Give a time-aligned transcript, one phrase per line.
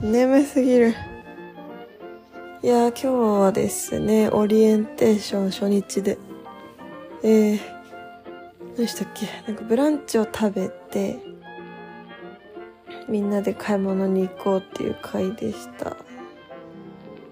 [0.00, 0.94] 眠すぎる。
[2.62, 6.18] いや、今日はですね、オリエンテーション初日で、
[7.22, 7.60] えー、
[8.76, 9.26] 何したっけ？
[9.50, 11.18] なんかブランチを食べて、
[13.08, 15.96] みんなで買い物に行こうっていう回でした。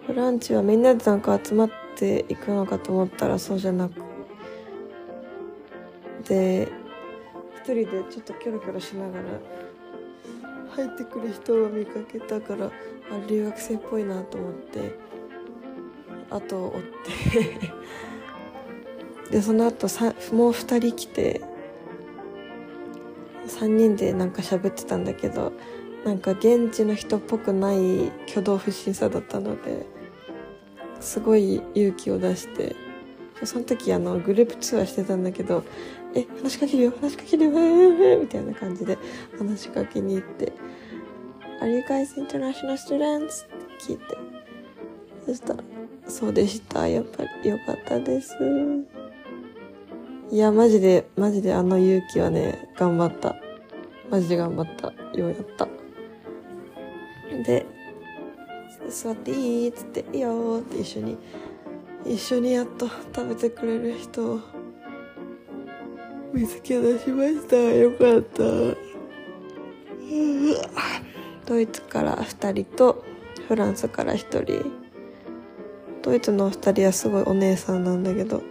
[0.07, 3.93] ブランチはみんなでなんか集まっていくのかと思ったらそうじゃなく
[6.29, 6.69] で
[7.57, 9.23] 一人でちょっとキョロキョロしながら
[10.75, 12.71] 入ってくる人を見かけたからあ
[13.29, 14.99] 留学生っぽいなと思って
[16.31, 17.75] 後を追って。
[19.31, 21.41] でその後さもう2人来て
[23.47, 25.53] 3人でなんか喋ってたんだけど
[26.05, 29.87] なんか現地の人っぽくない挙動不審さだったので
[31.01, 32.77] すごい勇気を出して
[33.45, 35.65] その時あのグループ通話してたんだけど
[36.15, 37.51] 「え話しかけるよ話しかけるよ」
[38.21, 38.97] みたいな感じで
[39.39, 40.53] 話しかけに行って
[41.65, 44.19] 「Are you guys international students?」って聞いて。
[45.25, 45.65] そしたら
[46.07, 46.87] 「そうでした。
[46.87, 48.37] やっぱりよかったです」
[50.31, 53.35] いやマジでマジであの勇気はね頑張った。
[54.11, 54.89] マジで頑張った。
[55.19, 55.67] ようやった。
[57.47, 57.65] で
[58.91, 61.17] 座っていいっつっていいよって一緒に
[62.05, 64.41] 一緒にやっと食べてくれる人を
[66.35, 67.57] 見つけ出しました。
[67.57, 68.43] よかった。
[71.47, 73.05] ドイツから2人と
[73.49, 74.65] フランスから1人。
[76.03, 78.43] ドイツの2人はすごいお姉さんなんだけど。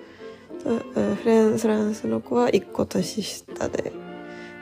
[0.63, 3.91] フランスの子は1個年下で。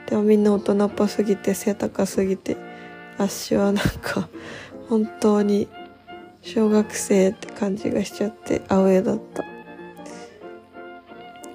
[0.06, 2.56] でもみんな大人っぽすぎて背高すぎて。
[3.18, 4.28] 足はなんか
[4.88, 5.68] 本当に
[6.40, 9.44] 小学生って感じがしちゃってアウェーだった。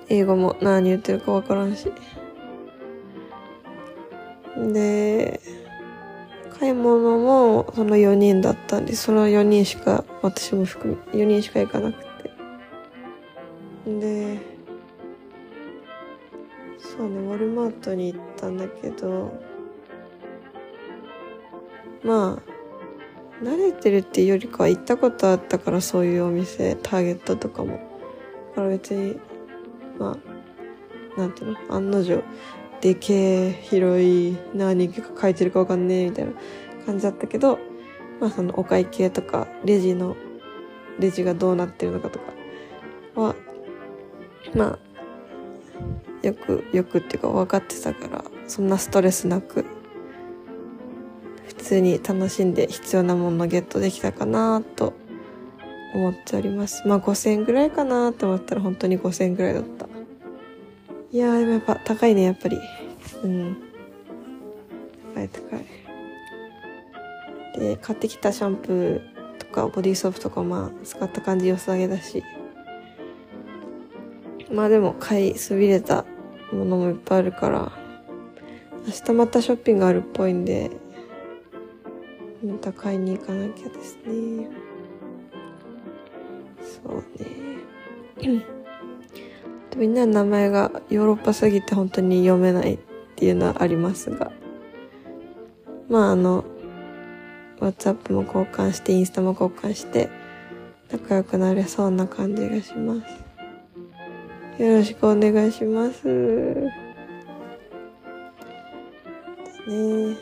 [0.07, 1.91] 英語も何言ってるかわからんし。
[4.55, 5.41] で
[6.59, 12.07] 買い物もその4人だったんでその4人しか私も含め4人しか行かなくて。
[13.85, 14.37] で
[16.77, 19.31] そうねウォルマートに行ったんだけど
[22.03, 22.41] ま
[23.41, 27.79] あ慣れてるっていうよりかは行ったことあったからそういうお店ターゲットとかも。
[28.49, 29.19] だから別に
[29.99, 30.17] ま
[31.17, 32.23] あなんていうの案の定
[32.81, 36.31] でけえ広い何が書いてるかわかんねえみたいな
[36.85, 37.59] 感じだったけど
[38.19, 40.15] まあそのお会計とかレジの
[40.99, 42.25] レジがどうなってるのかとか
[43.15, 43.35] は
[44.55, 44.77] ま
[46.23, 49.65] あよくよくっていうか分かってたからそんなストレスなく
[51.47, 54.93] 普通に楽しんで必要なものゲットできたかなと
[55.93, 56.87] 思っております。
[56.87, 59.86] まあ5000円ぐらいかなと思ったら本当に5000円ぐらいだった。
[61.11, 62.59] いやーでもやっぱ高いね、やっぱり。
[63.23, 63.57] うん。
[65.15, 65.65] 高い高い。
[67.59, 69.01] で、買ってきたシャンプー
[69.37, 72.23] とかボディーソープとかまあ使った感じ良さげだし。
[74.51, 76.05] まあでも買いそびれた
[76.51, 77.71] ものもいっぱいあるから、
[78.85, 80.71] 明日またショッピングあるっぽいんで、
[82.45, 84.47] また買いに行かなきゃですね
[86.61, 87.03] そう
[88.21, 88.45] ね
[89.77, 92.79] みんなの名前がヨーロッパすぎて本当に読めないっ
[93.15, 94.31] ていうのはありますが。
[95.87, 96.43] まああの
[97.59, 100.09] WhatsApp も交換してインスタも交換して
[100.91, 102.95] 仲良くなれそうな感じがしま
[104.55, 104.63] す。
[104.63, 106.07] よろしくお願いします
[109.67, 110.17] ね。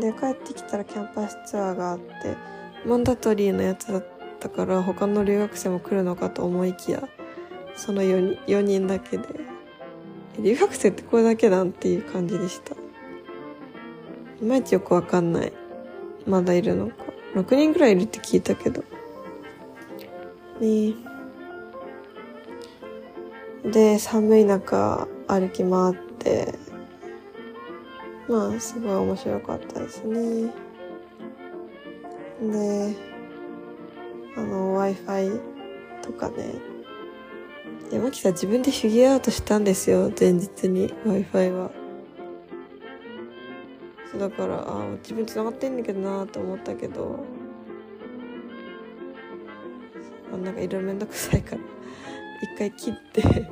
[0.00, 2.06] で帰ってきたらキャンパスツアーがあって
[2.86, 4.06] マンダトリーのやつだっ
[4.40, 7.08] たから他の留学生も来るのかと思いきや
[7.76, 9.28] その 4, 4人だけで。
[10.38, 12.74] 留学生ってこれだけなんていう感じでした。
[12.74, 15.52] いまいちよくわかんない。
[16.26, 16.94] まだいるのか。
[17.34, 18.82] 6人ぐらいいるって聞いたけど。
[20.60, 20.94] ね。
[23.64, 26.54] で寒い中歩き回って。
[28.28, 30.52] まあすごい面白かったですね。
[32.42, 32.96] で
[34.36, 35.30] あの w i f i
[36.02, 36.75] とかね。
[37.92, 41.70] 山木さん自分でフィギュアアウトしたんですよ前日に w i f i は
[44.10, 47.20] そうだからあ自分繋がってんだけどなと思ったけど
[50.34, 51.62] あなんかいろいろめんどくさいから
[52.42, 53.48] 一回切って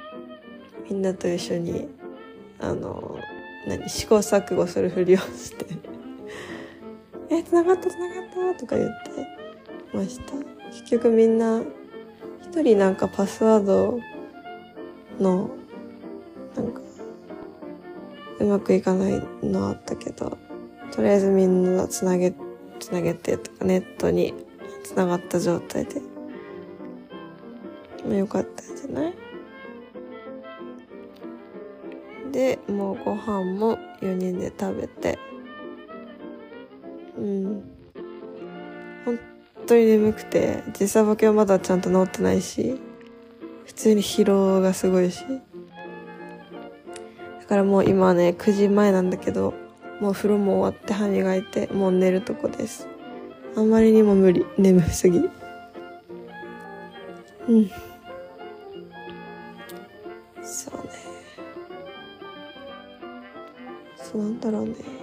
[0.88, 1.88] みんなと一緒に
[2.58, 3.18] あの
[3.68, 5.66] 何試行錯誤するふりをして
[7.28, 10.32] え繋がった繋がったとか言ってました。
[10.70, 11.62] 結局みんな
[12.42, 14.00] 一人なんかパスワード
[15.18, 15.50] の
[16.56, 16.80] なんか
[18.40, 20.38] うまくいかないのあったけど
[20.92, 22.34] とりあえずみんなつなげ、
[22.80, 24.34] つなげてとかネットに
[24.82, 26.00] つながった状態で。
[28.06, 29.14] まあよかったんじゃない？
[32.32, 35.18] で、もうご飯も4人で食べて。
[39.70, 42.80] 当に眠くて、時差ボケはまだちゃんと治ってないし、
[43.66, 45.24] 普通に疲労がすごいし。
[47.40, 49.54] だからもう今はね、9時前なんだけど、
[50.00, 52.88] もう風呂も終わって歯磨いて、もう寝るとこです。
[53.56, 54.44] あんまりにも無理。
[54.58, 55.18] 眠すぎ。
[55.18, 55.30] うん。
[60.42, 60.90] そうね。
[63.96, 64.99] そうなんだろうね。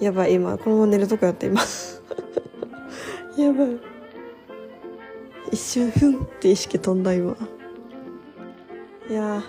[0.00, 1.60] やばい、今、このまま寝るとこやった、今。
[3.36, 3.98] やばい。
[5.50, 7.34] 一瞬ふんって意識飛んだ今
[9.08, 9.42] いや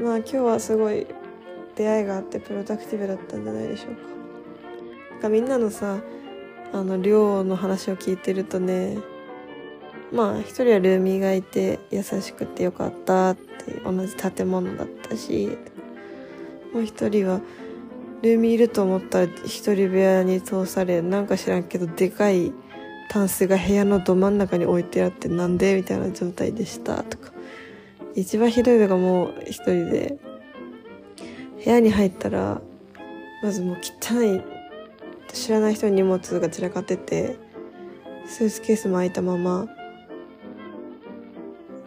[0.00, 1.06] まあ今日はすごい
[1.76, 4.00] 出会いがあってプロダクティブだったんじゃないでしょうか
[5.12, 5.98] なんかみんなのさ
[6.72, 8.98] あの寮の話を聞いてるとね
[10.12, 15.58] まあ一人はルーミーがいて優しくてよかったって同じ建物だったし
[16.72, 17.40] もう一人は
[18.22, 22.52] ルーミーいると思ったら一人部屋に通されなんか知らんけどでかい
[23.10, 27.32] タンスが部屋のど真ん中に置いてあってなんでみたいな状態でしたとか。
[28.18, 30.18] 一番ひどいのがもう一人で
[31.64, 32.60] 部屋に入ったら
[33.44, 34.42] まずもう汚い
[35.32, 37.36] 知らない人に荷物が散らかってて
[38.26, 39.68] スーツケースも開いたまま。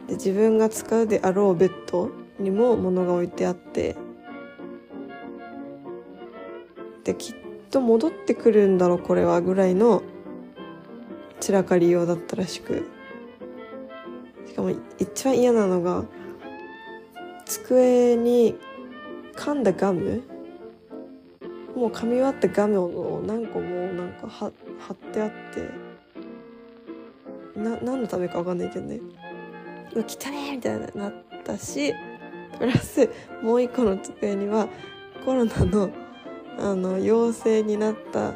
[0.08, 3.98] で自分が使うであろうベッドにも物が置いてあって
[7.04, 7.36] できっ
[7.70, 10.04] と戻ってくるんだろうこれはぐらいの
[11.40, 12.88] 散らかり用だったらしく。
[14.48, 16.04] しかも一番嫌なのが
[17.46, 18.56] 机に
[19.36, 20.22] 噛んだガム？
[21.76, 24.52] もう噛み終わったガムを何個もなんか貼っ
[25.14, 25.92] てあって。
[27.56, 29.00] な何のためか分かんないけどね
[29.94, 31.14] 「うわ汚ね!」みたいになっ
[31.44, 31.94] たし
[32.58, 33.10] プラス
[33.42, 34.68] もう一個の机には
[35.26, 35.90] コロナの
[36.60, 38.34] あの陽性になった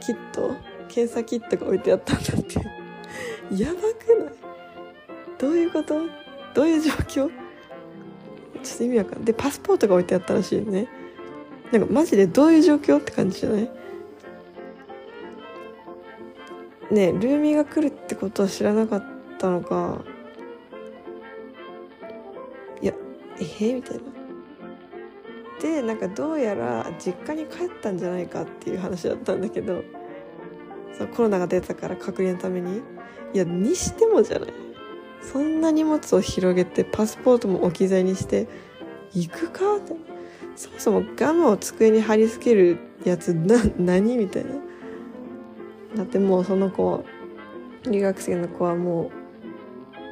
[0.00, 0.54] キット
[0.88, 2.56] 検査キットが置いてあったんだって。
[3.54, 3.84] やばく
[4.24, 4.34] ない？
[5.38, 6.00] どういうこと？
[6.54, 7.06] どういう状況？
[7.14, 7.30] ちょっ
[8.78, 9.24] と意味わかんない。
[9.24, 10.88] でパスポートが置いてあったらしいよね。
[11.72, 13.70] なんかマジでどういう状況って感じじゃない？
[16.90, 19.04] ねルーミーが来るってことは知らなかっ
[19.38, 20.04] たのか。
[22.80, 22.92] いや
[23.38, 24.02] えー、みたいな。
[25.60, 29.82] でなんかどうやら実家に帰ったんじゃないかっていう話だったんだけど
[30.96, 32.82] そうコロナが出たから隔離のために。
[33.34, 34.52] いやにしてもじゃない。
[35.20, 38.46] そんな荷物を広げてパスポートも置き去りにして
[39.12, 39.94] 行くかって。
[40.54, 44.52] そもそもガムを机に貼り付けるやつな何みたいな。
[45.96, 47.04] だってもうその子
[47.90, 49.10] 留学生の子はも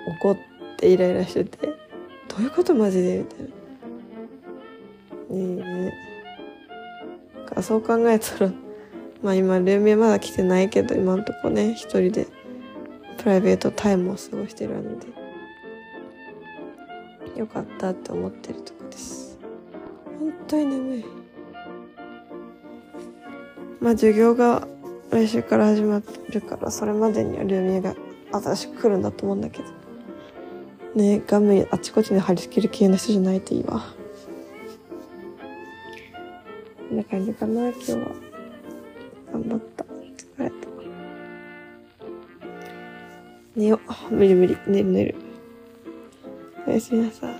[0.09, 0.39] う怒っ
[0.77, 1.59] てイライラしてて
[2.29, 3.64] どういうことマジでみたいな。
[5.35, 5.93] ね
[7.57, 8.53] えそう考えたら
[9.23, 12.27] まあ今ルームまだ来てないけど今んとこね一人で
[13.19, 15.07] プライベートタイムを過ごしてるので
[17.37, 19.39] よかったって思ってるとこです。
[20.19, 21.05] 本当に眠い。
[23.81, 24.69] まあ授業が
[25.11, 27.95] 来週から始まるからそれまでにはルーミーが
[28.33, 29.65] 新しく来るんだと思うんだけど。
[30.95, 33.83] ね画面あちこちに貼り付ける系の人じゃないといいわ。
[36.89, 37.99] こんな感じかな今日は。
[39.33, 39.85] 頑張った。
[39.85, 39.89] 疲
[40.39, 40.55] れた。
[43.57, 44.15] 寝よう。
[44.15, 44.57] 無理無理。
[44.67, 45.15] 寝る寝る。
[46.67, 47.35] おやすみなさい。